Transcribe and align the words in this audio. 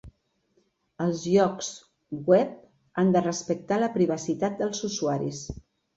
Els 1.03 1.25
llocs 1.33 1.67
web 2.31 2.55
han 3.03 3.13
de 3.17 3.23
respectar 3.27 3.79
la 3.85 3.91
privacitat 3.99 4.57
dels 4.63 4.83
usuaris. 4.89 5.45